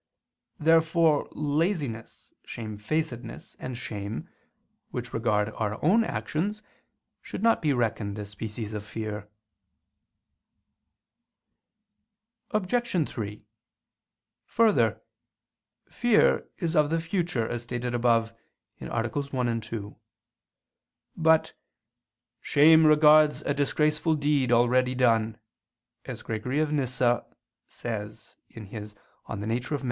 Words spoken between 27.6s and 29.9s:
[*Nemesius, De Nat. Hom.